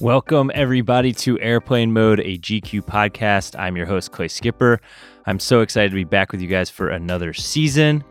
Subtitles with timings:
[0.00, 3.58] Welcome, everybody, to Airplane Mode, a GQ podcast.
[3.58, 4.80] I'm your host, Clay Skipper.
[5.26, 8.04] I'm so excited to be back with you guys for another season.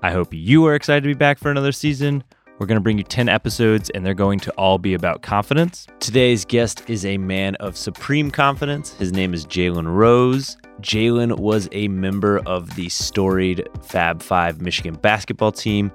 [0.00, 2.22] I hope you are excited to be back for another season.
[2.60, 5.88] We're going to bring you 10 episodes, and they're going to all be about confidence.
[5.98, 8.94] Today's guest is a man of supreme confidence.
[8.94, 10.56] His name is Jalen Rose.
[10.80, 15.90] Jalen was a member of the storied Fab Five Michigan basketball team,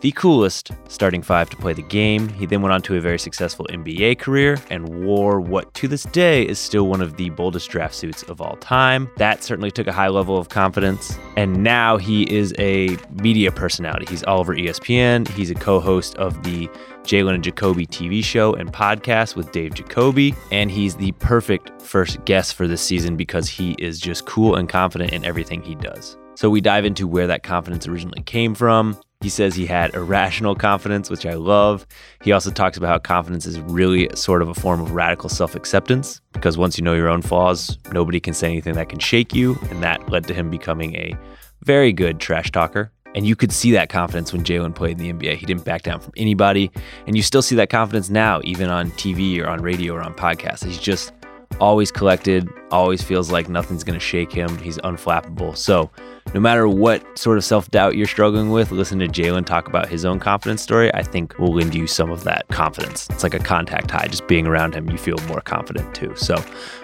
[0.00, 2.28] the coolest starting five to play the game.
[2.28, 6.04] He then went on to a very successful NBA career and wore what to this
[6.04, 9.10] day is still one of the boldest draft suits of all time.
[9.16, 11.18] That certainly took a high level of confidence.
[11.36, 14.06] And now he is a media personality.
[14.08, 15.28] He's all over ESPN.
[15.28, 16.68] He's a co host of the
[17.08, 20.34] Jalen and Jacoby TV show and podcast with Dave Jacoby.
[20.52, 24.68] And he's the perfect first guest for this season because he is just cool and
[24.68, 26.18] confident in everything he does.
[26.34, 28.96] So we dive into where that confidence originally came from.
[29.22, 31.86] He says he had irrational confidence, which I love.
[32.22, 35.56] He also talks about how confidence is really sort of a form of radical self
[35.56, 39.34] acceptance because once you know your own flaws, nobody can say anything that can shake
[39.34, 39.58] you.
[39.70, 41.16] And that led to him becoming a
[41.64, 42.92] very good trash talker.
[43.18, 45.38] And you could see that confidence when Jalen played in the NBA.
[45.38, 46.70] He didn't back down from anybody.
[47.04, 50.14] And you still see that confidence now, even on TV or on radio or on
[50.14, 50.64] podcasts.
[50.64, 51.12] He's just
[51.58, 54.56] always collected, always feels like nothing's going to shake him.
[54.58, 55.56] He's unflappable.
[55.56, 55.90] So,
[56.32, 59.88] no matter what sort of self doubt you're struggling with, listen to Jalen talk about
[59.88, 60.94] his own confidence story.
[60.94, 63.10] I think will lend you some of that confidence.
[63.10, 64.06] It's like a contact high.
[64.06, 66.14] Just being around him, you feel more confident too.
[66.14, 66.36] So,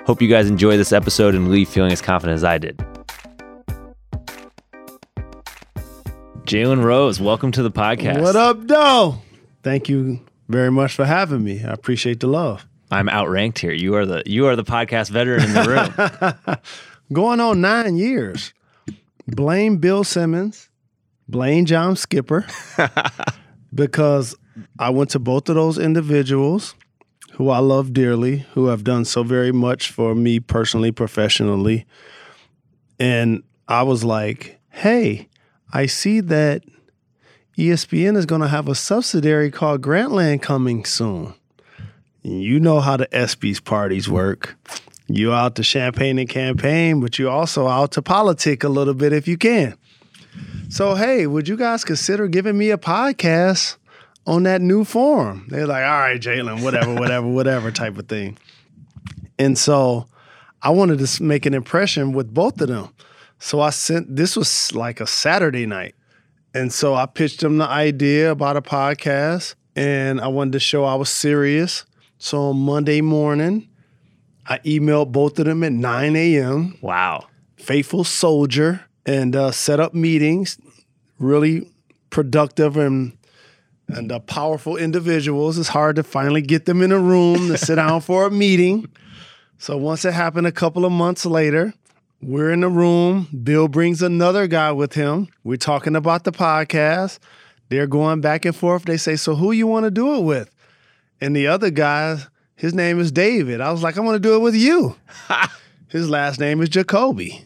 [0.04, 2.84] hope you guys enjoy this episode and leave feeling as confident as I did.
[6.44, 8.20] Jalen Rose, welcome to the podcast.
[8.20, 9.22] What up, Doe?
[9.62, 11.64] Thank you very much for having me.
[11.64, 12.66] I appreciate the love.
[12.90, 13.72] I'm outranked here.
[13.72, 16.56] You are the you are the podcast veteran in the room.
[17.14, 18.52] Going on nine years.
[19.26, 20.68] Blame Bill Simmons.
[21.28, 22.46] Blame John Skipper.
[23.74, 24.36] because
[24.78, 26.74] I went to both of those individuals
[27.32, 31.86] who I love dearly, who have done so very much for me personally, professionally.
[33.00, 35.28] And I was like, hey,
[35.74, 36.62] I see that
[37.58, 41.34] ESPN is going to have a subsidiary called Grantland coming soon.
[42.22, 44.56] You know how the ESPYS parties work.
[45.08, 49.12] You out to champagne and campaign, but you also out to politic a little bit
[49.12, 49.76] if you can.
[50.68, 53.76] So hey, would you guys consider giving me a podcast
[54.26, 55.46] on that new forum?
[55.48, 58.38] They're like, all right, Jalen, whatever, whatever, whatever type of thing.
[59.40, 60.06] And so
[60.62, 62.94] I wanted to make an impression with both of them.
[63.44, 65.94] So I sent this was like a Saturday night.
[66.54, 70.84] And so I pitched them the idea about a podcast and I wanted to show
[70.84, 71.84] I was serious.
[72.16, 73.68] So on Monday morning,
[74.46, 76.78] I emailed both of them at 9 a.m.
[76.80, 77.26] Wow.
[77.58, 80.58] Faithful soldier and uh, set up meetings,
[81.18, 81.70] really
[82.08, 83.14] productive and
[83.88, 85.58] and uh, powerful individuals.
[85.58, 88.88] It's hard to finally get them in a room to sit down for a meeting.
[89.58, 91.74] So once it happened a couple of months later,
[92.24, 93.28] we're in the room.
[93.42, 95.28] Bill brings another guy with him.
[95.42, 97.18] We're talking about the podcast.
[97.68, 98.84] They're going back and forth.
[98.84, 100.50] They say, So who you want to do it with?
[101.20, 102.18] And the other guy,
[102.56, 103.60] his name is David.
[103.60, 104.96] I was like, I want to do it with you.
[105.88, 107.44] his last name is Jacoby.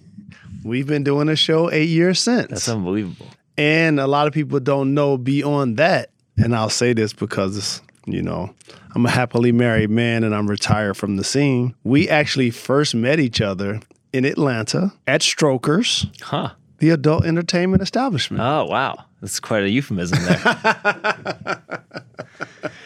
[0.64, 2.48] We've been doing a show eight years since.
[2.48, 3.26] That's unbelievable.
[3.56, 6.10] And a lot of people don't know beyond that.
[6.36, 8.54] And I'll say this because it's, you know,
[8.94, 11.74] I'm a happily married man and I'm retired from the scene.
[11.84, 13.80] We actually first met each other
[14.12, 16.06] in Atlanta at Strokers.
[16.20, 16.50] Huh.
[16.78, 18.42] The adult entertainment establishment.
[18.42, 19.04] Oh, wow.
[19.20, 21.62] That's quite a euphemism there.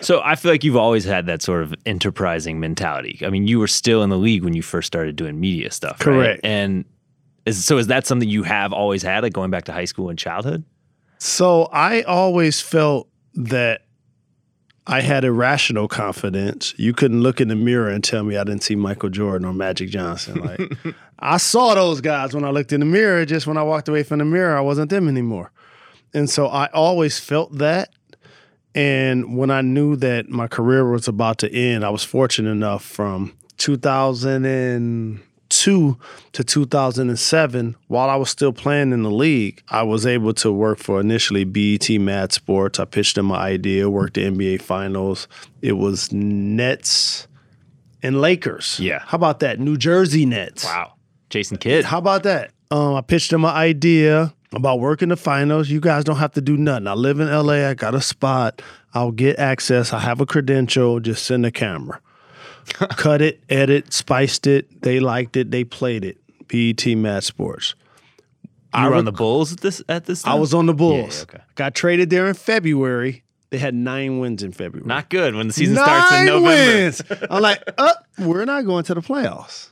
[0.00, 3.20] so I feel like you've always had that sort of enterprising mentality.
[3.24, 5.98] I mean, you were still in the league when you first started doing media stuff.
[5.98, 6.42] Correct.
[6.42, 6.50] Right?
[6.50, 6.86] And
[7.44, 10.08] is, so is that something you have always had, like going back to high school
[10.08, 10.64] and childhood?
[11.18, 13.82] So I always felt that
[14.86, 16.74] I had irrational confidence.
[16.76, 19.52] You couldn't look in the mirror and tell me I didn't see Michael Jordan or
[19.52, 20.40] Magic Johnson.
[20.40, 23.24] Like I saw those guys when I looked in the mirror.
[23.24, 25.52] Just when I walked away from the mirror, I wasn't them anymore.
[26.12, 27.90] And so I always felt that.
[28.74, 32.84] And when I knew that my career was about to end, I was fortunate enough
[32.84, 35.20] from 2000 and
[35.62, 35.98] 2002
[36.32, 40.78] to 2007, while I was still playing in the league, I was able to work
[40.78, 42.80] for initially BET Mad Sports.
[42.80, 45.28] I pitched them my idea, worked the NBA Finals.
[45.60, 47.28] It was Nets
[48.02, 48.80] and Lakers.
[48.80, 49.00] Yeah.
[49.06, 49.60] How about that?
[49.60, 50.64] New Jersey Nets.
[50.64, 50.94] Wow.
[51.30, 51.84] Jason Kidd.
[51.84, 52.50] How about that?
[52.70, 55.70] Um, I pitched them an idea about working the finals.
[55.70, 56.86] You guys don't have to do nothing.
[56.86, 57.68] I live in LA.
[57.68, 58.60] I got a spot.
[58.94, 59.92] I'll get access.
[59.92, 61.00] I have a credential.
[61.00, 62.00] Just send a camera.
[62.96, 64.82] cut it, edit, spiced it.
[64.82, 65.50] They liked it.
[65.50, 66.18] They played it.
[66.48, 67.74] BET Mad Sports.
[68.44, 70.32] You I were on the Bulls at this at this time?
[70.32, 71.18] I was on the Bulls.
[71.18, 71.44] Yeah, okay.
[71.56, 73.22] Got traded there in February.
[73.50, 74.86] They had nine wins in February.
[74.86, 76.48] Not good when the season nine starts in November.
[76.48, 77.02] wins.
[77.30, 79.68] I'm like, uh, we're not going to the playoffs.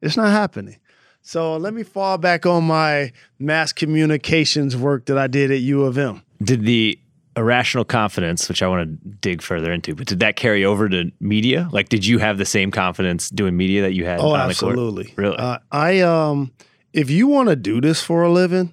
[0.00, 0.78] It's not happening.
[1.22, 5.82] So let me fall back on my mass communications work that I did at U
[5.82, 6.22] of M.
[6.42, 6.96] Did the
[7.36, 11.10] irrational confidence, which I want to dig further into, but did that carry over to
[11.20, 11.68] media?
[11.72, 14.54] Like, did you have the same confidence doing media that you had Oh, on the
[14.54, 14.72] court?
[14.72, 15.12] absolutely.
[15.16, 15.36] Really?
[15.36, 16.52] Uh, I um,
[16.92, 18.72] if you want to do this for a living,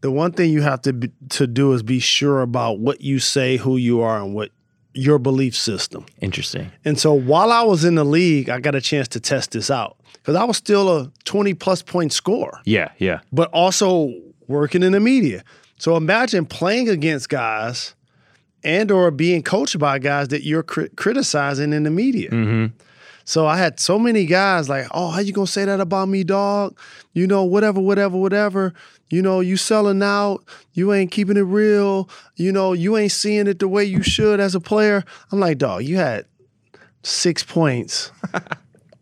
[0.00, 3.18] the one thing you have to be, to do is be sure about what you
[3.20, 4.50] say, who you are, and what
[4.94, 6.04] your belief system.
[6.20, 6.70] Interesting.
[6.84, 9.70] And so while I was in the league, I got a chance to test this
[9.70, 13.20] out because I was still a 20 plus point scorer, Yeah, yeah.
[13.32, 14.12] but also
[14.48, 15.44] working in the media.
[15.82, 17.96] So imagine playing against guys
[18.62, 22.30] and or being coached by guys that you're cri- criticizing in the media.
[22.30, 22.66] Mm-hmm.
[23.24, 26.22] So I had so many guys like, "Oh, how you gonna say that about me,
[26.22, 26.78] dog?
[27.14, 28.74] You know, whatever, whatever, whatever.
[29.10, 30.44] You know, you selling out.
[30.72, 32.08] You ain't keeping it real.
[32.36, 35.02] You know, you ain't seeing it the way you should as a player."
[35.32, 36.26] I'm like, "Dog, you had
[37.02, 38.12] six points."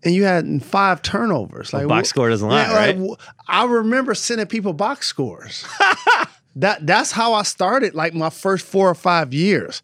[0.03, 1.75] And you had five turnovers.
[1.75, 2.97] Like box score doesn't lie, Yeah, right?
[2.99, 5.67] wh- I remember sending people box scores.
[6.62, 7.95] that that's how I started.
[7.95, 9.83] Like my first four or five years,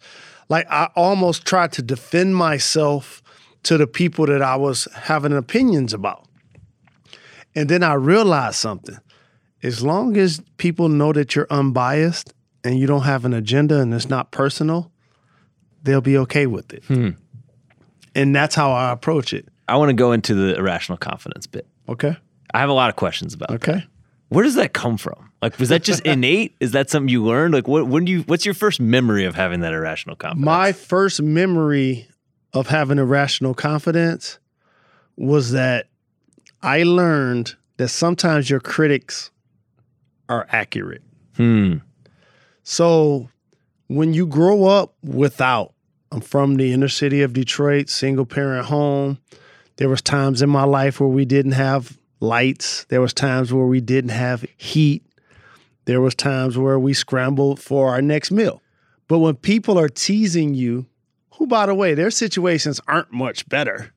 [0.48, 3.22] like I almost tried to defend myself
[3.64, 6.26] to the people that I was having opinions about.
[7.54, 8.98] And then I realized something.
[9.62, 13.92] As long as people know that you're unbiased and you don't have an agenda and
[13.92, 14.92] it's not personal,
[15.82, 16.84] they'll be okay with it.
[16.84, 17.10] Hmm.
[18.14, 19.48] And that's how I approach it.
[19.68, 21.66] I want to go into the irrational confidence bit.
[21.88, 22.16] Okay.
[22.54, 23.86] I have a lot of questions about that.
[24.28, 25.32] Where does that come from?
[25.40, 26.56] Like, was that just innate?
[26.60, 27.54] Is that something you learned?
[27.54, 27.86] Like, what?
[27.86, 28.22] When do you?
[28.22, 30.44] What's your first memory of having that irrational confidence?
[30.44, 32.08] My first memory
[32.52, 34.38] of having irrational confidence
[35.16, 35.88] was that
[36.62, 39.30] I learned that sometimes your critics
[40.28, 41.02] are accurate.
[41.36, 41.76] hmm.
[42.62, 43.28] So
[43.86, 45.72] when you grow up without,
[46.10, 49.18] I'm from the inner city of Detroit, single parent home.
[49.76, 52.84] There was times in my life where we didn't have lights.
[52.88, 55.04] There was times where we didn't have heat.
[55.84, 58.62] There was times where we scrambled for our next meal.
[59.08, 60.86] But when people are teasing you,
[61.34, 63.92] who by the way, their situations aren't much better.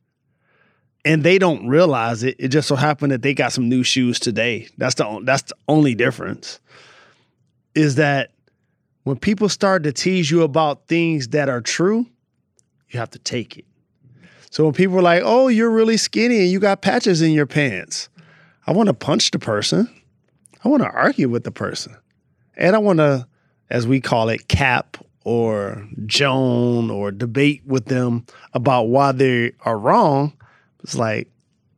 [1.06, 2.36] And they don't realize it.
[2.38, 4.68] It just so happened that they got some new shoes today.
[4.78, 6.60] That's the that's the only difference.
[7.74, 8.32] Is that
[9.04, 12.06] when people start to tease you about things that are true,
[12.90, 13.66] you have to take it.
[14.50, 17.46] So when people are like, "Oh, you're really skinny and you got patches in your
[17.46, 18.10] pants,"
[18.66, 19.90] I want to punch the person.
[20.64, 21.96] I want to argue with the person,
[22.58, 23.28] and I want to,
[23.70, 29.78] as we call it, cap or joan or debate with them about why they are
[29.78, 30.34] wrong.
[30.84, 31.30] It's like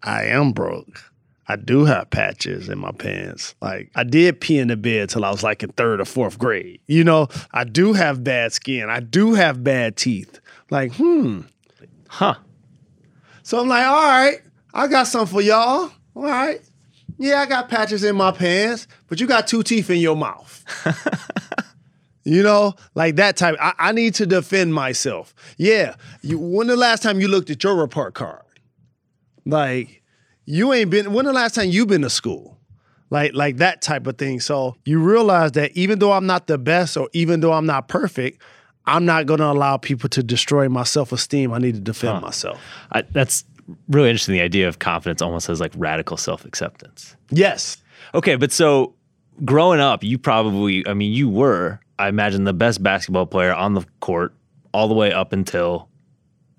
[0.03, 1.11] I am broke.
[1.47, 3.55] I do have patches in my pants.
[3.61, 6.39] Like I did pee in the bed till I was like in third or fourth
[6.39, 6.79] grade.
[6.87, 8.89] You know, I do have bad skin.
[8.89, 10.39] I do have bad teeth.
[10.69, 11.41] Like, hmm.
[12.07, 12.35] Huh.
[13.51, 14.39] So I'm like, all right,
[14.73, 15.91] I got something for y'all.
[16.15, 16.61] All right.
[17.17, 20.63] Yeah, I got patches in my pants, but you got two teeth in your mouth.
[22.23, 23.57] you know, like that type.
[23.59, 25.35] I, I need to defend myself.
[25.57, 25.95] Yeah.
[26.21, 28.45] You, when the last time you looked at your report card?
[29.45, 30.01] Like,
[30.45, 31.11] you ain't been.
[31.11, 32.57] When the last time you been to school?
[33.09, 34.39] Like, like that type of thing.
[34.39, 37.89] So you realize that even though I'm not the best, or even though I'm not
[37.89, 38.41] perfect,
[38.85, 41.53] I'm not going to allow people to destroy my self esteem.
[41.53, 42.59] I need to defend myself.
[42.91, 43.43] I, that's
[43.89, 44.33] really interesting.
[44.33, 47.15] The idea of confidence almost as like radical self acceptance.
[47.29, 47.77] Yes.
[48.13, 48.95] Okay, but so
[49.45, 53.73] growing up, you probably, I mean, you were, I imagine, the best basketball player on
[53.73, 54.33] the court
[54.73, 55.89] all the way up until,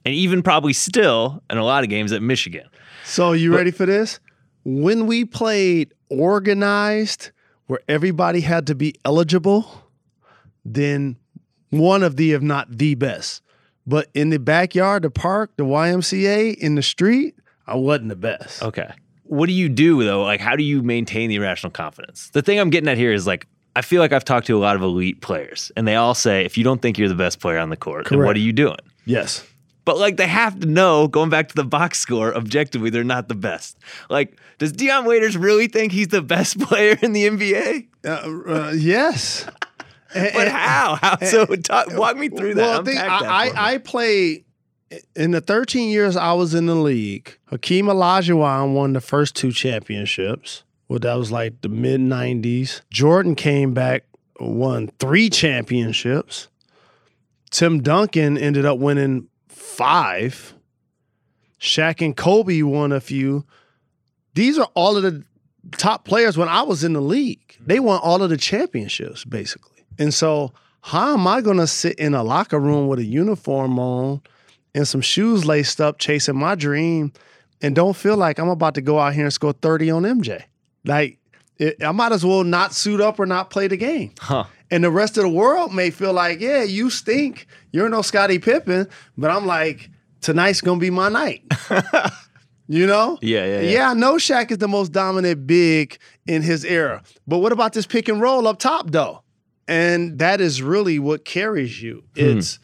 [0.04, 2.68] and even probably still in a lot of games at Michigan.
[3.04, 4.20] So you ready for this?
[4.64, 7.30] When we played organized,
[7.66, 9.90] where everybody had to be eligible,
[10.64, 11.16] then
[11.70, 13.42] one of the, if not the best.
[13.86, 17.34] But in the backyard, the park, the YMCA, in the street,
[17.66, 18.62] I wasn't the best.
[18.62, 18.92] Okay.
[19.24, 20.22] What do you do though?
[20.22, 22.30] Like, how do you maintain the irrational confidence?
[22.30, 24.60] The thing I'm getting at here is like, I feel like I've talked to a
[24.60, 27.40] lot of elite players, and they all say, if you don't think you're the best
[27.40, 28.76] player on the court, then what are you doing?
[29.06, 29.46] Yes.
[29.84, 33.28] But like they have to know, going back to the box score, objectively, they're not
[33.28, 33.78] the best.
[34.10, 37.88] Like, does Dion Waiters really think he's the best player in the NBA?
[38.04, 39.46] Uh, uh, yes.
[40.14, 40.94] But how?
[41.00, 41.16] How?
[41.20, 42.62] So talk, walk me through that.
[42.62, 43.48] Well, Unpack that I.
[43.48, 44.44] I, I played
[45.16, 47.38] in the 13 years I was in the league.
[47.46, 50.64] Hakeem Olajuwon won the first two championships.
[50.88, 52.82] Well, that was like the mid 90s.
[52.90, 54.04] Jordan came back,
[54.38, 56.48] won three championships.
[57.50, 60.54] Tim Duncan ended up winning five.
[61.60, 63.46] Shaq and Kobe won a few.
[64.34, 65.24] These are all of the
[65.72, 67.56] top players when I was in the league.
[67.60, 69.81] They won all of the championships, basically.
[69.98, 73.78] And so How am I going to sit in a locker room with a uniform
[73.78, 74.20] on
[74.74, 77.12] and some shoes laced up chasing my dream
[77.60, 80.42] and don't feel like I'm about to go out here and score 30 on MJ?
[80.84, 81.18] Like,
[81.58, 84.12] it, I might as well not suit up or not play the game.
[84.18, 84.44] Huh.
[84.72, 87.46] And the rest of the world may feel like, yeah, you stink.
[87.70, 88.88] You're no Scottie Pippen.
[89.16, 89.88] But I'm like,
[90.20, 91.44] tonight's going to be my night.
[92.66, 93.18] you know?
[93.22, 93.70] Yeah, yeah, yeah.
[93.70, 97.04] Yeah, I know Shaq is the most dominant big in his era.
[97.28, 99.22] But what about this pick and roll up top, though?
[99.68, 102.04] And that is really what carries you.
[102.16, 102.58] It's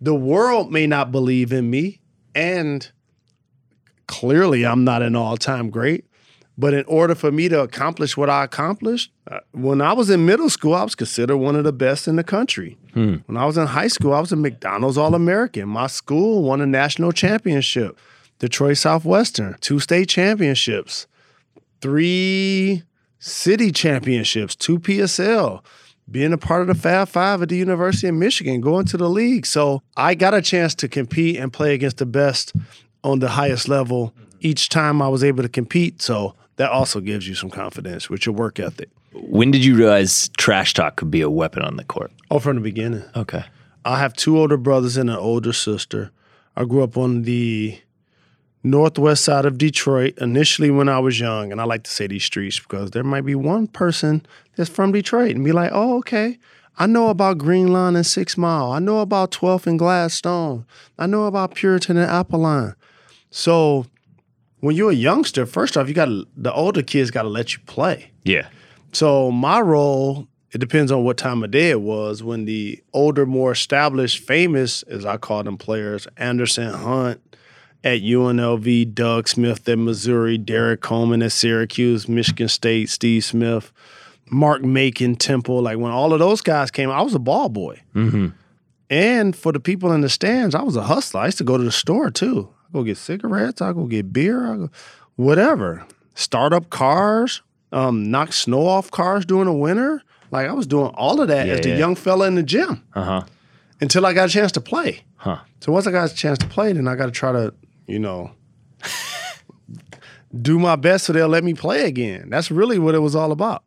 [0.00, 2.00] the world may not believe in me.
[2.34, 2.90] And
[4.06, 6.04] clearly, I'm not an all time great.
[6.58, 10.26] But in order for me to accomplish what I accomplished, uh, when I was in
[10.26, 12.76] middle school, I was considered one of the best in the country.
[13.26, 15.66] When I was in high school, I was a McDonald's All American.
[15.68, 17.98] My school won a national championship,
[18.38, 21.06] Detroit Southwestern, two state championships,
[21.80, 22.82] three
[23.18, 25.64] city championships, two PSL,
[26.12, 29.08] being a part of the Fab Five at the University of Michigan, going to the
[29.08, 29.46] league.
[29.46, 32.52] So I got a chance to compete and play against the best
[33.02, 34.30] on the highest level mm-hmm.
[34.40, 36.02] each time I was able to compete.
[36.02, 38.90] So that also gives you some confidence with your work ethic.
[39.14, 42.12] When did you realize trash talk could be a weapon on the court?
[42.30, 43.04] Oh, from the beginning.
[43.16, 43.44] Okay.
[43.84, 46.12] I have two older brothers and an older sister.
[46.56, 47.80] I grew up on the
[48.62, 51.50] northwest side of Detroit initially when I was young.
[51.50, 54.24] And I like to say these streets because there might be one person
[54.56, 56.38] that's from Detroit and be like, oh, okay.
[56.78, 58.72] I know about Green Line and Six Mile.
[58.72, 60.64] I know about 12th and Gladstone.
[60.98, 62.74] I know about Puritan and Apple
[63.30, 63.86] So
[64.60, 67.58] when you're a youngster, first off, you got the older kids got to let you
[67.66, 68.10] play.
[68.24, 68.48] Yeah.
[68.92, 72.22] So my role, it depends on what time of day it was.
[72.22, 77.31] When the older, more established, famous, as I call them players, Anderson Hunt
[77.84, 83.72] at UNLV, Doug Smith at Missouri, Derrick Coleman at Syracuse, Michigan State, Steve Smith,
[84.30, 85.62] Mark Macon, Temple.
[85.62, 87.80] Like when all of those guys came, I was a ball boy.
[87.94, 88.28] Mm-hmm.
[88.90, 91.22] And for the people in the stands, I was a hustler.
[91.22, 92.48] I used to go to the store too.
[92.68, 93.60] I go get cigarettes.
[93.62, 94.52] I go get beer.
[94.52, 94.70] I go
[95.16, 95.84] whatever.
[96.14, 97.42] Start up cars.
[97.72, 100.02] Um, knock snow off cars during the winter.
[100.30, 101.78] Like I was doing all of that Yeah, as the yeah.
[101.78, 103.22] young fella in the gym Uh huh.
[103.80, 105.04] until I got a chance to play.
[105.16, 105.38] Huh.
[105.60, 107.54] So once I got a chance to play, then I got to try to,
[107.86, 108.32] you know,
[110.40, 112.30] do my best so they'll let me play again.
[112.30, 113.64] That's really what it was all about.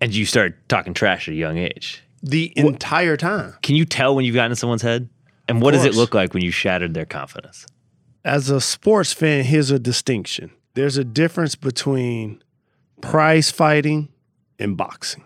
[0.00, 2.02] And you start talking trash at a young age.
[2.22, 3.54] The entire time.
[3.62, 5.08] Can you tell when you've gotten in someone's head?
[5.48, 7.66] And what does it look like when you shattered their confidence?
[8.26, 10.50] as a sports fan, here's a distinction.
[10.74, 12.42] There's a difference between
[13.00, 14.08] prize fighting
[14.58, 15.24] and boxing.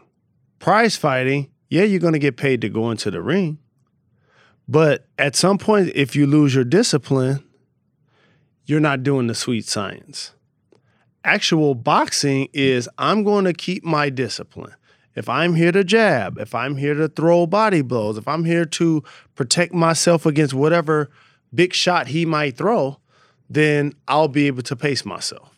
[0.59, 3.59] Prize fighting, yeah, you're going to get paid to go into the ring.
[4.69, 7.43] But at some point, if you lose your discipline,
[8.71, 10.33] you're not doing the sweet science.
[11.25, 14.75] Actual boxing is I'm going to keep my discipline.
[15.15, 18.65] If I'm here to jab, if I'm here to throw body blows, if I'm here
[18.65, 19.03] to
[19.35, 21.11] protect myself against whatever
[21.53, 22.99] big shot he might throw,
[23.51, 25.51] then I'll be able to pace myself.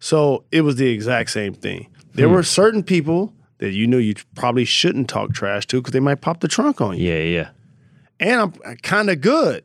[0.00, 1.88] So it was the exact same thing.
[2.14, 2.34] There hmm.
[2.34, 6.20] were certain people that you knew you probably shouldn't talk trash to because they might
[6.22, 7.12] pop the trunk on you.
[7.12, 7.50] Yeah, yeah.
[8.18, 9.64] And I'm uh, kind of good.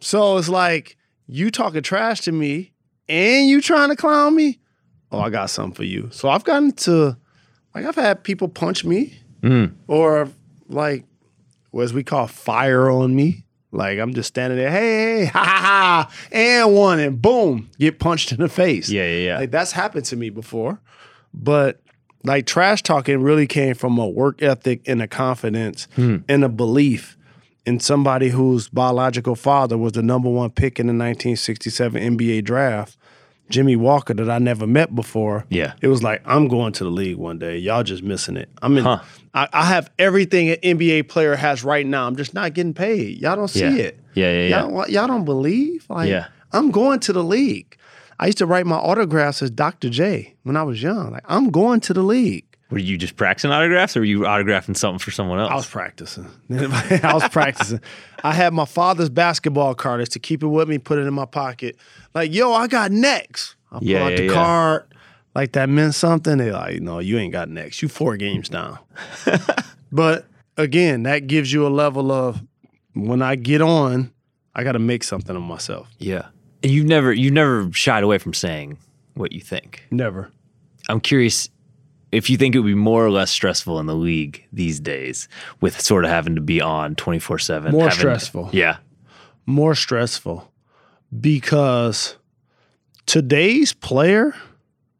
[0.00, 0.97] So it's like
[1.28, 2.72] you talking trash to me
[3.08, 4.58] and you trying to clown me.
[5.12, 6.08] Oh, I got something for you.
[6.10, 7.16] So I've gotten to,
[7.74, 9.74] like, I've had people punch me Mm.
[9.86, 10.28] or
[10.68, 11.04] like,
[11.70, 13.44] what as we call fire on me.
[13.70, 17.98] Like I'm just standing there, hey, hey, ha ha ha, and one, and boom, get
[17.98, 18.88] punched in the face.
[18.88, 19.38] Yeah, yeah, yeah.
[19.38, 20.80] Like that's happened to me before.
[21.34, 21.82] But
[22.24, 27.17] like trash talking really came from a work ethic and a confidence and a belief
[27.68, 32.96] in somebody whose biological father was the number one pick in the 1967 NBA draft,
[33.50, 35.44] Jimmy Walker, that I never met before.
[35.50, 35.74] Yeah.
[35.80, 37.58] It was like, I'm going to the league one day.
[37.58, 38.48] Y'all just missing it.
[38.62, 39.00] I'm in Huh.
[39.34, 42.06] I, I have everything an NBA player has right now.
[42.06, 43.18] I'm just not getting paid.
[43.18, 43.74] Y'all don't see Yeah.
[43.88, 44.00] it.
[44.14, 44.60] Yeah, yeah, yeah.
[44.62, 45.84] Y'all, what- y'all don't believe?
[45.90, 46.26] Like, Yeah.
[46.52, 47.76] I'm going to the league.
[48.18, 49.90] I used to write my autographs as Dr.
[49.90, 51.12] J when I was young.
[51.12, 52.44] Like, I'm going to the league.
[52.70, 55.50] Were you just practicing autographs or were you autographing something for someone else?
[55.50, 56.26] I was practicing.
[56.50, 57.80] I was practicing.
[58.22, 61.14] I had my father's basketball card is to keep it with me, put it in
[61.14, 61.76] my pocket.
[62.14, 63.56] Like, yo, I got next.
[63.72, 64.32] I pull Yeah, out yeah, the yeah.
[64.32, 64.94] card.
[65.34, 66.36] Like that meant something.
[66.38, 67.80] They like, no, you ain't got next.
[67.80, 68.78] You four games down.
[69.92, 72.42] but again, that gives you a level of
[72.94, 74.12] when I get on,
[74.54, 75.88] I got to make something of myself.
[75.98, 76.26] yeah.
[76.62, 78.78] And you've never you've never shied away from saying
[79.14, 79.86] what you think.
[79.92, 80.28] Never.
[80.88, 81.48] I'm curious
[82.12, 85.28] if you think it would be more or less stressful in the league these days
[85.60, 87.72] with sort of having to be on 24 7.
[87.72, 88.50] More stressful.
[88.52, 88.78] Yeah.
[89.46, 90.50] more stressful
[91.20, 92.16] because
[93.06, 94.34] today's player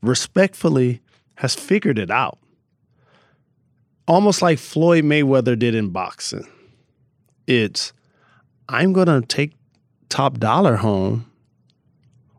[0.02, 1.00] respectfully
[1.36, 2.38] has figured it out.
[4.06, 6.46] Almost like Floyd Mayweather did in boxing.
[7.46, 7.92] It's
[8.68, 9.52] I'm going to take
[10.08, 11.30] top dollar home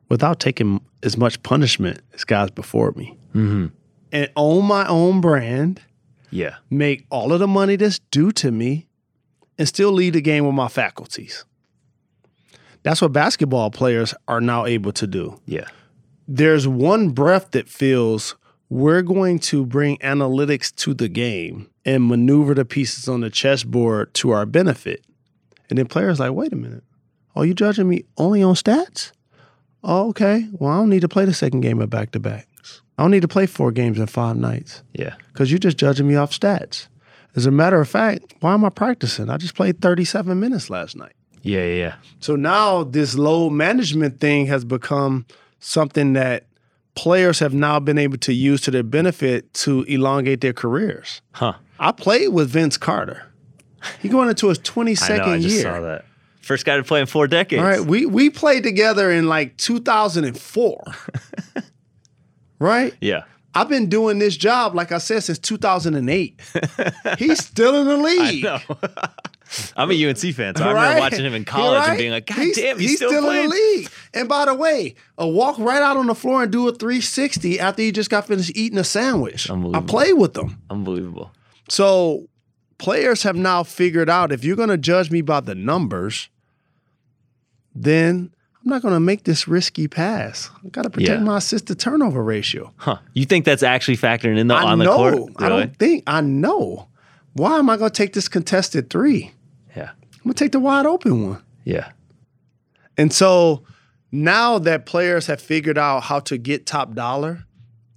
[0.09, 3.67] without taking as much punishment as guys before me Mm-hmm.
[4.11, 5.81] And own my own brand,
[6.31, 6.55] Yeah.
[6.69, 8.87] make all of the money that's due to me,
[9.57, 11.45] and still lead the game with my faculties.
[12.83, 15.39] That's what basketball players are now able to do.
[15.45, 15.67] Yeah.
[16.27, 18.35] There's one breath that feels
[18.69, 24.13] we're going to bring analytics to the game and maneuver the pieces on the chessboard
[24.15, 25.03] to our benefit.
[25.69, 26.83] And then players like, wait a minute.
[27.35, 29.11] Are you judging me only on stats?
[29.83, 30.47] Oh, okay.
[30.53, 32.47] Well, I don't need to play the second game of back to backs.
[32.99, 35.15] I don't need to play four games in five nights Yeah.
[35.31, 36.87] because you're just judging me off stats.
[37.33, 39.29] As a matter of fact, why am I practicing?
[39.29, 41.13] I just played 37 minutes last night.
[41.41, 41.63] Yeah.
[41.63, 41.75] Yeah.
[41.75, 41.95] Yeah.
[42.19, 45.25] So now this load management thing has become
[45.61, 46.47] something that
[46.95, 51.21] players have now been able to use to their benefit to elongate their careers.
[51.31, 51.53] Huh.
[51.79, 53.31] I played with Vince Carter.
[54.01, 55.23] He going into his 22nd I know.
[55.35, 55.63] I just year.
[55.63, 56.03] saw that.
[56.41, 57.61] First guy to play in four decades.
[57.61, 60.83] All right, we we played together in like 2004.
[62.59, 62.93] right?
[63.01, 63.23] Yeah.
[63.55, 66.39] I've been doing this job, like I said, since 2008.
[67.17, 68.45] He's still in the league.
[69.75, 71.89] I'm a UNC fan, so I remember watching him in college Right?
[71.89, 73.89] and being like, God damn, he's, still, in the league.
[74.13, 77.59] And by the way, a walk right out on the floor and do a 360
[77.59, 79.49] after he just got finished eating a sandwich.
[79.49, 80.61] I play with them.
[80.69, 81.31] Unbelievable.
[81.67, 82.27] So
[82.77, 86.29] players have now figured out if you're going to judge me by the numbers,
[87.73, 88.31] then
[88.69, 90.51] I'm not going to make this risky pass.
[90.63, 91.23] I got to protect Yeah.
[91.25, 92.71] my assist to turnover ratio.
[92.77, 92.97] Huh.
[93.13, 94.95] You think that's actually factoring in the I on the know.
[94.95, 95.31] court?
[95.37, 96.03] I don't think.
[96.05, 96.87] I know.
[97.33, 99.31] Why am I going to take this contested three?
[99.75, 99.89] Yeah.
[99.89, 101.43] I'm going to take the wide open one.
[101.63, 101.89] Yeah.
[102.95, 103.63] And so
[104.11, 107.45] now that players have figured out how to get top dollar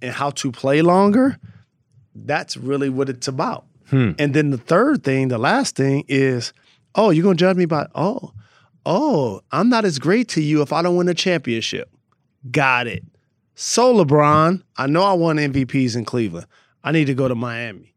[0.01, 1.37] and how to play longer,
[2.15, 3.65] that's really what it's about.
[3.91, 4.13] Hmm.
[4.17, 6.51] And then the third thing, the last thing is,
[6.95, 8.33] oh, you're gonna judge me by oh,
[8.85, 11.89] oh, I'm not as great to you if I don't win a championship.
[12.51, 13.03] Got it.
[13.55, 16.47] So LeBron, I know I won MVPs in Cleveland.
[16.83, 17.93] I need to go to Miami.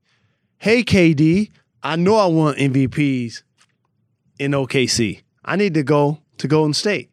[0.59, 1.51] Hey KD,
[1.83, 3.43] I know I won MVPs
[4.39, 5.23] in OKC.
[5.45, 7.11] I need to go to Golden State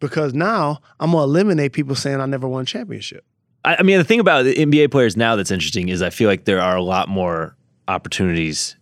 [0.00, 3.24] because now I'm gonna eliminate people saying I never won a championship.
[3.64, 6.28] I, I mean, the thing about the NBA players now that's interesting is I feel
[6.28, 7.56] like there are a lot more
[7.88, 8.76] opportunities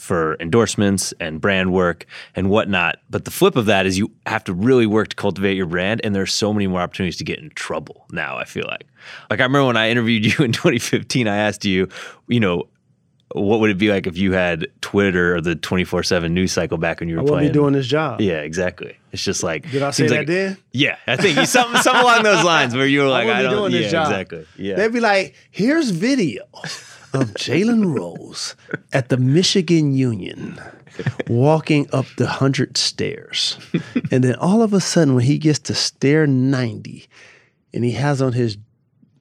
[0.00, 2.96] for endorsements and brand work and whatnot.
[3.10, 6.00] But the flip of that is you have to really work to cultivate your brand,
[6.02, 8.36] and there's so many more opportunities to get in trouble now.
[8.38, 8.86] I feel like,
[9.30, 11.88] like I remember when I interviewed you in 2015, I asked you,
[12.28, 12.64] you know.
[13.32, 16.78] What would it be like if you had Twitter or the 24 7 news cycle
[16.78, 17.46] back when you were I playing?
[17.50, 18.20] be doing this job.
[18.20, 18.96] Yeah, exactly.
[19.12, 20.56] It's just like Did I say that like, then?
[20.72, 23.48] Yeah, I think you- something something along those lines where you were like, wouldn't I,
[23.48, 23.70] don't.
[23.70, 24.06] doing yeah, this job.
[24.10, 24.46] exactly.
[24.56, 26.42] Yeah, They'd be like, here's video
[27.12, 28.54] of Jalen Rose
[28.92, 30.60] at the Michigan Union
[31.28, 33.58] walking up the 100 stairs.
[34.10, 37.08] And then all of a sudden, when he gets to stair 90
[37.72, 38.58] and he has on his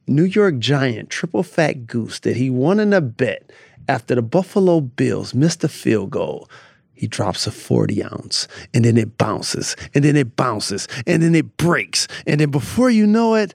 [0.07, 3.51] New York Giant triple fat goose that he won in a bet
[3.87, 6.49] after the Buffalo Bills missed a field goal.
[6.93, 11.33] He drops a 40 ounce and then it bounces and then it bounces and then
[11.33, 12.07] it breaks.
[12.27, 13.53] And then before you know it,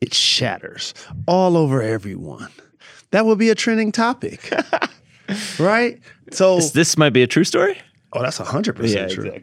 [0.00, 0.94] it shatters
[1.26, 2.50] all over everyone.
[3.14, 4.52] That will be a trending topic.
[5.60, 6.00] right?
[6.32, 7.80] So This, this might be a true story.
[8.12, 9.40] Oh, that's hundred percent true.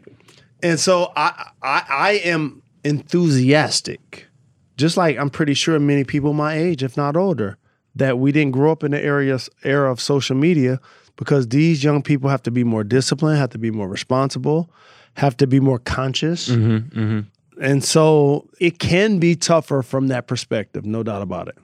[0.62, 4.28] And so I, I I am enthusiastic,
[4.76, 7.56] just like I'm pretty sure many people my age, if not older,
[7.94, 10.78] that we didn't grow up in the area era of social media
[11.16, 14.70] because these young people have to be more disciplined, have to be more responsible,
[15.14, 16.50] have to be more conscious.
[16.50, 17.62] Mm-hmm, mm-hmm.
[17.64, 21.56] And so it can be tougher from that perspective, no doubt about it.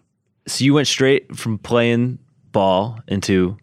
[0.48, 2.18] So you went straight from playing
[2.52, 3.56] ball into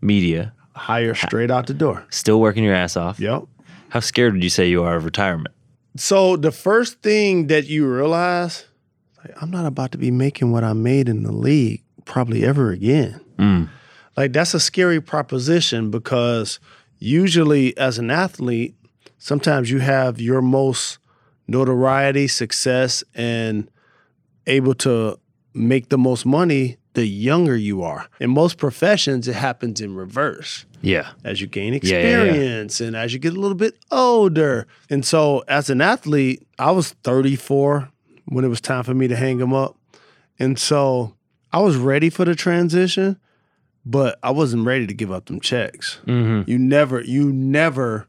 [0.00, 2.04] media, Hire straight out the door.
[2.10, 3.20] still working your ass off.
[3.20, 3.44] Yep.
[3.90, 5.54] How scared would you say you are of retirement?
[5.96, 8.64] So the first thing that you realize,
[9.18, 12.70] like, I'm not about to be making what I made in the league probably ever
[12.70, 13.20] again.
[13.38, 13.68] Mm.
[14.16, 16.58] Like that's a scary proposition because
[16.98, 18.74] usually as an athlete,
[19.18, 20.98] sometimes you have your most
[21.46, 23.70] notoriety, success, and
[24.46, 25.18] able to
[25.54, 28.08] make the most money the younger you are.
[28.20, 31.08] In most professions, it happens in reverse Yeah.
[31.24, 32.22] as you gain Yeah, yeah, yeah.
[32.24, 34.66] experience and as you get a little bit older.
[34.90, 37.88] And so, as an athlete, I was 34
[38.26, 39.76] when it was time for me to hang them up.
[40.38, 41.14] And so,
[41.52, 43.18] I was ready for the transition,
[43.84, 45.98] but I wasn't ready to give up them checks.
[46.06, 46.48] Mm-hmm.
[46.50, 48.06] You never, you never,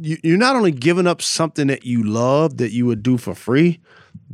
[0.00, 3.34] you, you're not only giving up something that you love that you would do for
[3.34, 3.80] free,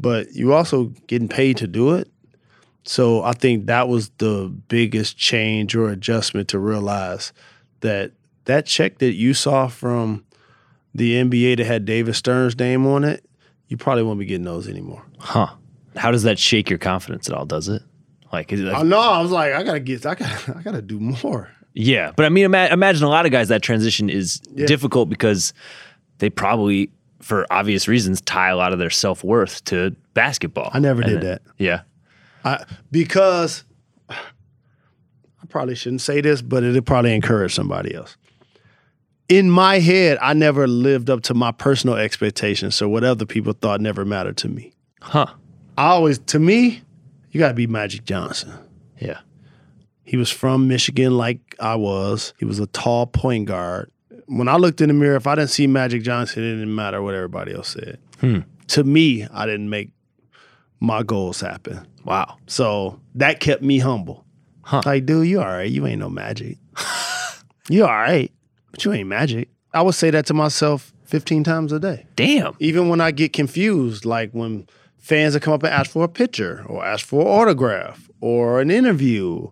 [0.00, 2.10] but you also getting paid to do it.
[2.84, 7.32] So I think that was the biggest change or adjustment to realize
[7.80, 8.12] that
[8.46, 10.24] that check that you saw from
[10.94, 13.24] the NBA that had David Stern's name on it,
[13.68, 15.04] you probably won't be getting those anymore.
[15.18, 15.48] Huh.
[15.96, 17.44] How does that shake your confidence at all?
[17.44, 17.82] Does it?
[18.32, 18.98] Like, is it like I know.
[18.98, 21.50] I was like, I gotta get, I gotta, I gotta do more.
[21.74, 24.66] Yeah, but I mean, ima- imagine a lot of guys that transition is Yeah.
[24.66, 25.52] difficult because
[26.18, 30.70] they probably, for obvious reasons, tie a lot of their self worth to basketball.
[30.72, 31.42] I never And did then- that.
[31.59, 31.83] Yeah,
[32.44, 33.64] I because
[34.09, 38.16] I probably shouldn't say this, but it'll probably encourage somebody else.
[39.28, 43.52] In my head, I never lived up to my personal expectations, so what other people
[43.52, 44.72] thought never mattered to me.
[45.00, 45.26] huh?
[45.78, 46.83] I always, to me,
[47.30, 48.52] you got to be Magic Johnson.
[48.98, 49.20] Yeah,
[50.02, 52.35] He was from Michigan, like I was.
[52.38, 53.90] He was a tall point guard.
[54.31, 57.03] When I looked in the mirror, if I didn't see Magic Johnson, it didn't matter
[57.03, 57.99] what everybody else said.
[58.21, 58.40] Hmm.
[58.69, 59.90] To me, I didn't make
[60.79, 61.87] my goals happen.
[62.05, 62.37] wow.
[62.47, 64.25] So that kept me humble.
[64.62, 64.83] Huh.
[64.87, 65.69] Like, dude, you all right.
[65.71, 66.59] You ain't no magic.
[67.69, 68.31] you all right,
[68.71, 69.49] but you ain't magic.
[69.75, 72.07] I would say that to myself 15 times a day.
[72.14, 72.55] Damn.
[72.61, 74.66] Even when I get confused, like when
[74.99, 78.61] fans that come up and ask for a picture or ask for an autograph or
[78.61, 79.49] an interview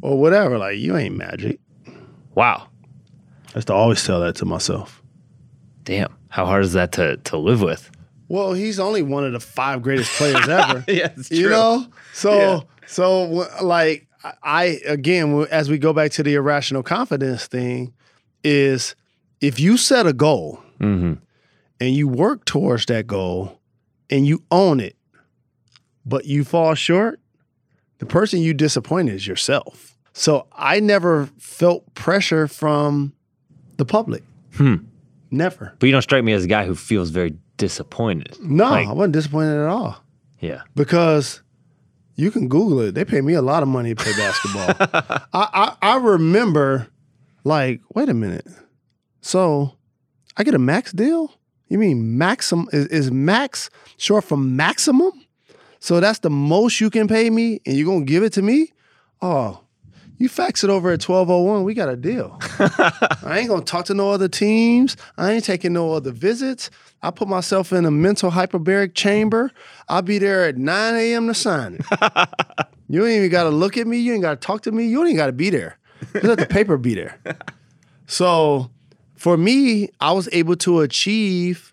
[0.00, 1.60] or whatever, like, you ain't magic.
[2.34, 2.68] Wow.
[3.54, 5.02] I used to always tell that to myself.
[5.84, 6.14] Damn.
[6.28, 7.90] How hard is that to to live with?
[8.28, 10.84] Well, he's only one of the five greatest players ever.
[10.88, 12.60] yeah, true you know so Yeah.
[12.86, 13.24] so
[13.62, 17.92] like I- i again as we go back to the irrational confidence thing
[18.44, 18.94] is
[19.40, 21.14] if you set a goal Mm-hmm.
[21.80, 23.60] and you work towards that goal
[24.10, 24.96] and you own it
[26.06, 27.20] but you fall short
[27.98, 33.12] the person you disappoint is yourself so i never felt pressure from
[33.76, 34.22] the public
[34.54, 34.76] Hmm.
[35.30, 38.36] never But you don't strike me as a guy who feels very disappointed.
[38.42, 40.02] no Like- i wasn't disappointed at all
[40.40, 40.62] Yeah.
[40.74, 41.42] because
[42.16, 42.94] you can Google it.
[42.94, 44.68] They pay me a lot of money to play basketball.
[45.32, 45.48] I,
[45.82, 46.88] I I remember,
[47.42, 48.46] like, wait a minute.
[49.22, 49.76] So,
[50.36, 51.32] I get a max deal?
[51.68, 52.68] You mean maximum?
[52.70, 55.10] Is, is max short for maximum?
[55.80, 58.72] So that's the most you can pay me, and you're gonna give it to me?
[59.22, 59.61] Oh,
[60.18, 61.64] you fax it over at 1201.
[61.64, 62.38] We got a deal.
[62.58, 64.96] I ain't gonna talk to no other teams.
[65.18, 66.70] I ain't taking no other visits.
[67.02, 69.50] I put myself in a mental hyperbaric chamber.
[69.88, 71.26] I'll be there at 9 a.m.
[71.26, 71.86] to sign it.
[72.88, 73.98] you ain't even gotta look at me.
[73.98, 74.86] You ain't gotta talk to me.
[74.86, 75.78] You ain't even gotta be there.
[76.12, 77.18] Just let the paper be there.
[78.06, 78.70] So
[79.14, 81.72] for me, I was able to achieve.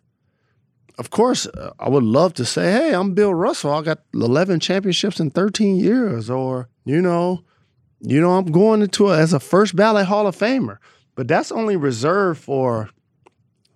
[0.98, 3.74] Of course, uh, I would love to say, "Hey, I'm Bill Russell.
[3.74, 7.44] I got 11 championships in 13 years," or you know,
[8.02, 10.78] you know, I'm going into a, as a first ballot Hall of Famer.
[11.16, 12.90] But that's only reserved for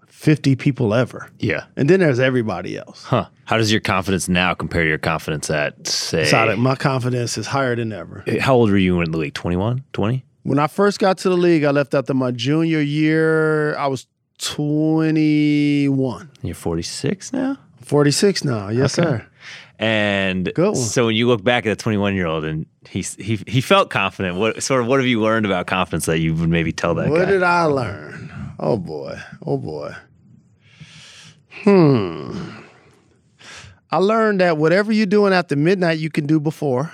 [0.07, 1.65] 50 people ever, Yeah.
[1.75, 3.03] and then there's everybody else.
[3.03, 3.25] Huh.
[3.43, 6.55] How does your confidence now compare to your confidence at say?
[6.55, 8.23] My confidence is higher than ever.
[8.27, 9.33] Eh, how old were you in the league?
[9.33, 9.83] 21?
[9.91, 10.23] 20?
[10.43, 13.75] When I first got to the league, I left after my junior year.
[13.75, 14.07] I was
[14.37, 16.29] 21.
[16.41, 17.57] You're 46 now?
[17.81, 18.69] 46 now.
[18.69, 19.09] Yes, Okay.
[19.09, 19.27] sir.
[19.83, 23.59] And so when you look back at a 21 year old and he's, he he
[23.59, 26.71] felt confident, what sort of what have you learned about confidence that you would maybe
[26.71, 27.31] tell that What guy?
[27.31, 28.31] did I learn?
[28.59, 29.19] Oh boy.
[29.45, 29.93] Oh boy.
[31.63, 32.49] Hmm.
[33.91, 36.93] I learned that whatever you're doing after midnight, you can do before.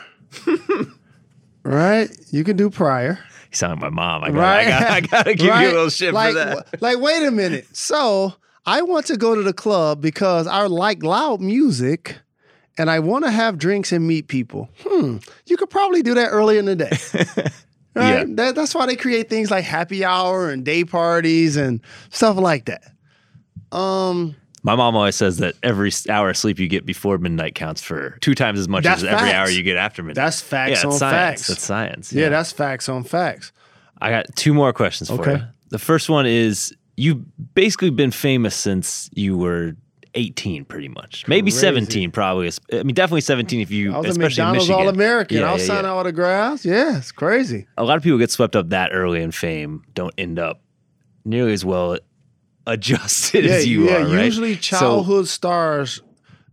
[1.64, 2.10] right?
[2.32, 3.20] You can do prior.
[3.52, 4.24] you sound like my mom.
[4.24, 4.68] I got Right?
[4.68, 6.82] I got I gotta give you a little shit like, for that.
[6.82, 7.68] Like, wait a minute.
[7.72, 8.34] So
[8.66, 12.18] I want to go to the club because I like loud music
[12.80, 14.70] and I want to have drinks and meet people.
[14.80, 15.18] Hmm.
[15.46, 16.92] You could probably do that early in the day.
[17.96, 18.20] Right?
[18.20, 18.36] Yeah.
[18.36, 22.66] That, that's why they create things like happy hour and day parties and stuff like
[22.66, 22.84] that.
[23.76, 27.82] Um, My mom always says that every hour of sleep you get before midnight counts
[27.82, 30.24] for two times as much as every hour you get after midnight.
[30.24, 31.42] that's facts yeah, on science.
[31.42, 31.48] facts.
[31.48, 32.14] That's science.
[32.14, 32.30] yeah.
[32.30, 33.52] that's facts on facts.
[34.00, 35.42] I got two more questions for you.
[35.70, 37.24] The first one is you've
[37.56, 39.76] basically been famous since you were
[40.16, 41.28] 18, pretty much.
[41.28, 41.62] Maybe Crazy.
[41.62, 42.52] 17, probably.
[42.74, 44.82] I mean, definitely 17 if you, I was a especially in McDonald's Michigan.
[44.88, 45.38] All American.
[45.38, 45.92] Yeah, I was yeah, signing yeah.
[45.92, 46.66] autographs.
[46.66, 47.68] Yeah, it's crazy.
[47.78, 50.62] A lot of people get swept up that early in fame, don't end up
[51.26, 51.98] nearly as well
[52.68, 53.98] adjusted yeah, as you yeah.
[53.98, 54.26] are, right?
[54.26, 56.02] Usually, So- childhood stars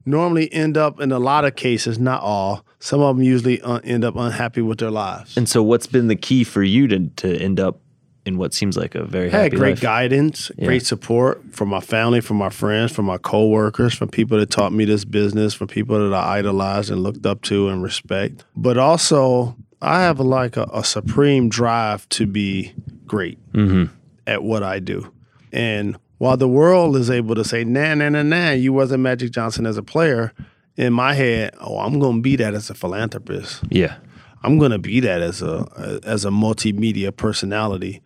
[0.05, 2.65] normally end up in a lot of cases, not all.
[2.79, 5.37] Some of them usually uh, end up unhappy with their lives.
[5.37, 7.81] and so, what's been the key for you to to end up
[8.27, 9.81] in what seems like a very I had great life?
[9.81, 10.67] guidance, Yeah.
[10.67, 14.73] great support from my family, from my friends, from my coworkers, from people that taught
[14.73, 18.45] me this business, from people that I idolized and looked up to and respect.
[18.57, 22.73] But also, I have like a, a supreme drive to be
[23.07, 23.85] great Mm-hmm.
[24.27, 25.13] at what I do.
[25.53, 29.31] And while the world is able to say, nah, nah, nah, nah, you wasn't Magic
[29.31, 30.33] Johnson as a player,
[30.77, 33.63] in my head, oh, I'm gonna be that as a philanthropist.
[33.71, 33.97] Yeah.
[34.43, 38.03] I'm gonna be that as a as a multimedia personality.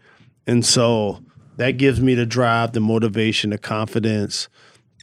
[0.46, 1.22] And so
[1.56, 4.48] that gives me the drive, the motivation, the confidence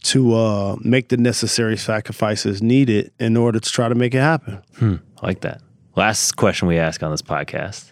[0.04, 4.62] to uh, make the necessary sacrifices needed in order to try to make it happen.
[4.78, 5.62] Hmm, I like that.
[5.96, 7.92] Last question we ask on this podcast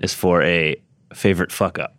[0.00, 0.76] is for a
[1.14, 1.96] favorite fuck up,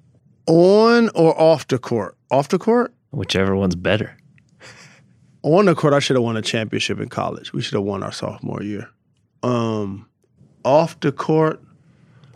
[0.48, 2.18] On or off the court?
[2.30, 2.94] Off the court?
[3.12, 4.16] whichever one's better.
[5.44, 7.54] On the court, I should have won a championship in college.
[7.54, 8.90] We should have won our sophomore year.
[9.44, 10.08] Um,
[10.66, 11.62] off the court,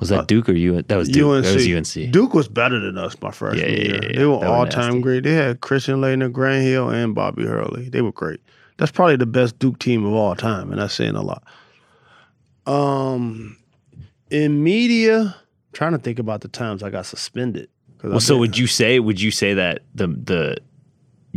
[0.02, 0.82] Was that Duke or you?
[0.82, 1.32] That was Duke.
[1.32, 1.46] UNC.
[1.46, 2.12] That was UNC.
[2.12, 3.94] Duke was better than us my freshman Yeah, yeah, year.
[4.04, 4.20] yeah, yeah.
[4.20, 5.24] They were all time great.
[5.24, 7.88] They had Christian Laettner, Grant Hill, and Bobby Hurley.
[7.88, 8.42] They were great.
[8.78, 11.44] That's probably the best Duke team of all time, and that's saying a lot.
[12.66, 13.58] Um,
[14.30, 15.36] in media,
[15.74, 17.70] trying to think about the times I got suspended.
[18.04, 19.00] Well, so would you say?
[19.00, 20.58] Would you say that the the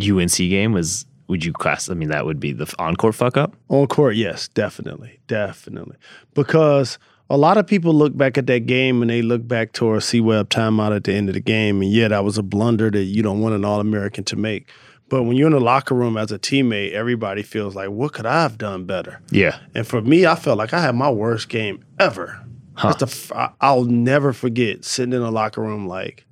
[0.01, 1.05] UNC game was?
[1.29, 1.91] Would you class?
[1.91, 3.55] I mean, that would be the encore fuck up.
[3.69, 5.97] On court, yes, definitely, definitely.
[6.35, 6.99] Because
[7.31, 10.01] a lot of people look back at that game and they look back to a
[10.01, 12.91] C Webb timeout at the end of the game, and yeah, that was a blunder
[12.91, 14.71] that you don't want an All American to make.
[15.09, 18.25] But when you're in the locker room as a teammate, everybody feels like, what could
[18.27, 19.21] I have done better?
[19.31, 19.59] Yeah.
[19.75, 22.41] And for me, I felt like I had my worst game ever.
[22.83, 26.27] F- I- I'll never forget sitting in the locker room like,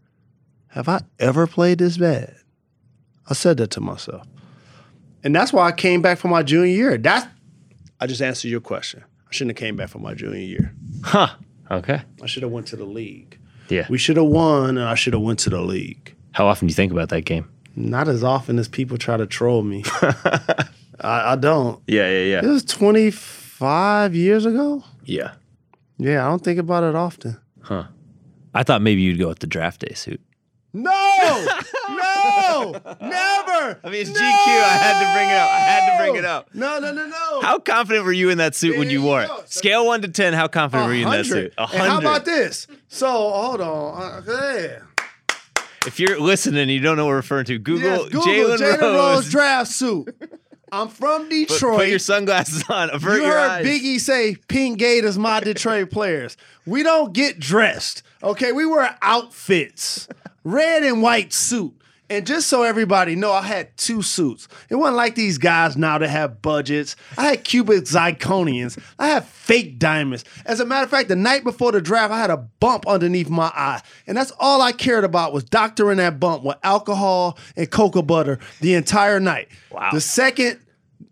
[0.68, 2.34] have I ever played this bad?
[3.28, 4.26] I said that to myself.
[5.22, 6.98] And that's why I came back for my junior year.
[6.98, 7.26] That's
[8.00, 9.04] I just answered your question.
[9.32, 10.74] I shouldn't have came back for my junior year.
[11.04, 11.28] Huh.
[11.70, 12.02] Okay.
[12.22, 13.38] I should have went to the league.
[13.70, 13.86] Yeah.
[13.88, 16.14] We should have won and I should have went to the league.
[16.32, 17.48] How often do you think about that game?
[17.74, 19.84] Not as often as people try to troll me.
[20.02, 21.80] I, I don't.
[21.86, 22.10] Yeah.
[22.10, 22.24] Yeah.
[22.24, 22.44] Yeah.
[22.44, 24.84] It was 25 years ago.
[25.04, 25.32] Yeah.
[25.96, 27.38] Yeah, I don't think about it often.
[27.62, 27.84] Huh.
[28.52, 30.20] I thought maybe you'd go with the draft day suit.
[30.74, 31.46] No,
[31.90, 33.78] no, never.
[33.84, 34.18] I mean, it's GQ.
[34.18, 35.48] I had to bring it up.
[35.50, 36.54] I had to bring it up.
[36.54, 37.40] No, no, no, no.
[37.42, 39.30] How confident were you in that suit when you wore it?
[39.46, 40.32] Scale one to ten.
[40.32, 41.52] How confident were you in that suit?
[41.58, 42.66] And how about this?
[42.88, 44.02] So hold on.
[44.02, 44.78] Uh, yeah.
[45.86, 47.58] If you're listening, and you don't know what we're referring to.
[47.58, 49.14] Google, Yes, Google Jalen Rose.
[49.16, 50.14] Rose draft suit.
[50.70, 51.78] I'm from Put- Detroit.
[51.80, 52.88] Put your sunglasses on.
[52.90, 53.66] Avert you heard eyes.
[53.66, 56.36] Biggie say Pink Gators my Detroit players.
[56.66, 58.02] We don't get dressed.
[58.22, 60.06] Okay, we wear outfits.
[60.44, 61.74] Red and white suit.
[62.12, 64.46] And just so everybody know, I had two suits.
[64.68, 66.94] It wasn't like these guys now that have budgets.
[67.16, 68.78] I had cubic zirconians.
[68.98, 70.22] I had fake diamonds.
[70.44, 73.30] As a matter of fact, the night before the draft, I had a bump underneath
[73.30, 73.80] my eye.
[74.06, 78.38] And that's all I cared about was doctoring that bump with alcohol and cocoa butter
[78.60, 79.48] the entire night.
[79.70, 79.88] Wow.
[79.92, 80.60] The second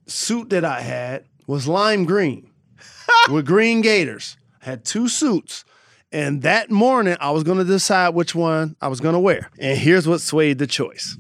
[0.07, 2.51] suit that I had was lime green
[3.31, 4.37] with green gators.
[4.61, 5.65] I had two suits.
[6.13, 9.51] And that morning, I was going to decide which one I was going to wear.
[9.59, 11.17] And here's what swayed the choice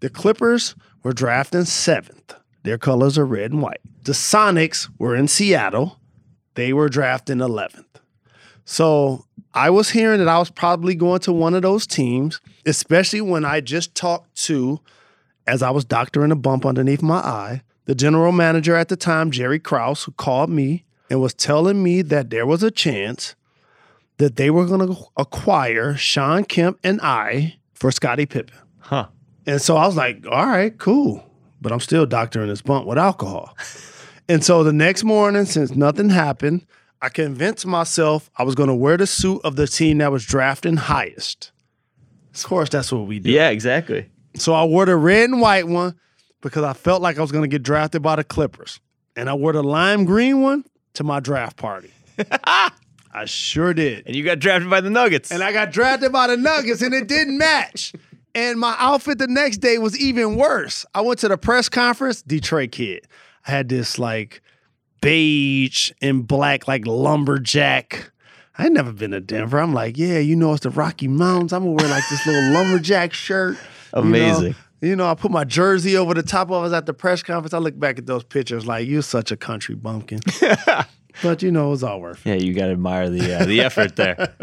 [0.00, 2.34] the Clippers were drafting seventh.
[2.64, 3.80] Their colors are red and white.
[4.04, 6.00] The Sonics were in Seattle.
[6.54, 7.84] They were drafting 11th.
[8.64, 13.20] So I was hearing that I was probably going to one of those teams, especially
[13.20, 14.80] when I just talked to,
[15.46, 19.30] as I was doctoring a bump underneath my eye, the general manager at the time,
[19.30, 23.34] Jerry Krause, who called me and was telling me that there was a chance
[24.18, 28.56] that they were going to acquire Shawn Kemp and I for Scottie Pippen.
[28.78, 29.08] Huh.
[29.46, 31.24] And so I was like, all right, cool.
[31.60, 33.56] But I'm still doctoring this bump with alcohol.
[34.28, 36.66] and so the next morning, since nothing happened,
[37.02, 40.24] I convinced myself I was going to wear the suit of the team that was
[40.24, 41.52] drafting highest.
[42.34, 43.32] Of course, that's what we did.
[43.32, 44.10] Yeah, exactly.
[44.36, 45.94] So I wore the red and white one
[46.40, 48.80] because I felt like I was going to get drafted by the Clippers.
[49.16, 51.90] And I wore the lime green one to my draft party.
[53.14, 54.06] I sure did.
[54.06, 55.30] And you got drafted by the Nuggets.
[55.30, 57.92] And I got drafted by the Nuggets and it didn't match.
[58.34, 60.84] And my outfit the next day was even worse.
[60.92, 63.06] I went to the press conference, Detroit kid.
[63.46, 64.42] I had this like
[65.00, 68.10] beige and black, like lumberjack.
[68.58, 69.60] I never been to Denver.
[69.60, 71.52] I'm like, yeah, you know, it's the Rocky Mountains.
[71.52, 73.56] I'm gonna wear like this little lumberjack shirt.
[73.94, 74.08] you know?
[74.08, 74.54] Amazing.
[74.80, 77.54] You know, I put my jersey over the top of us at the press conference.
[77.54, 80.20] I look back at those pictures like, you're such a country bumpkin.
[81.22, 82.30] but you know, it was all worth it.
[82.30, 84.34] yeah, you got to admire the uh, the effort there.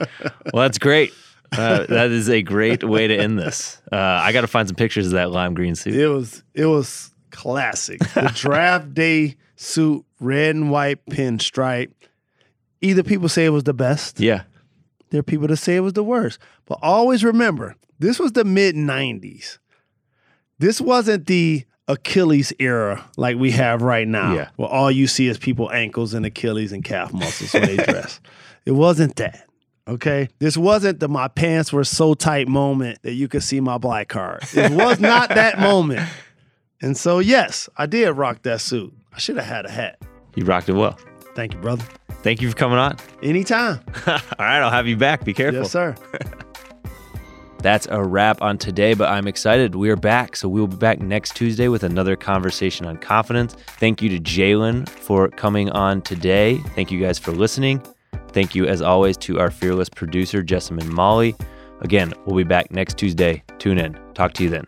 [0.53, 1.13] Well, that's great.
[1.51, 3.81] Uh, that is a great way to end this.
[3.91, 5.95] Uh, I got to find some pictures of that lime green suit.
[5.95, 7.99] It was it was classic.
[7.99, 11.91] The draft day suit, red and white pinstripe.
[12.81, 14.43] Either people say it was the best, Yeah.
[15.11, 16.39] there are people that say it was the worst.
[16.65, 19.59] But always remember, this was the mid '90s.
[20.57, 24.49] This wasn't the Achilles era like we have right now, Yeah.
[24.55, 28.19] where all you see is people ankles and Achilles and calf muscles when they dress.
[28.65, 29.47] It wasn't that.
[29.87, 33.77] Okay, this wasn't the my pants were so tight moment that you could see my
[33.79, 34.41] black card.
[34.53, 36.07] It was not that moment.
[36.81, 38.93] And so, yes, I did rock that suit.
[39.13, 39.99] I should have had a hat.
[40.35, 40.97] You rocked it well.
[41.35, 41.83] Thank you, brother.
[42.23, 42.97] Thank you for coming on.
[43.23, 43.79] Anytime.
[44.07, 45.25] All right, I'll have you back.
[45.25, 45.61] Be careful.
[45.61, 45.95] Yes, sir.
[47.61, 49.75] That's a wrap on today, but I'm excited.
[49.75, 50.35] We are back.
[50.35, 53.53] So we'll be back next Tuesday with another conversation on confidence.
[53.79, 56.57] Thank you to Jalen for coming on today.
[56.75, 57.81] Thank you guys for listening.
[58.29, 61.35] Thank you, as always, to our fearless producer, Jessamine Molly.
[61.81, 63.43] Again, we'll be back next Tuesday.
[63.59, 63.97] Tune in.
[64.13, 64.65] Talk to you then.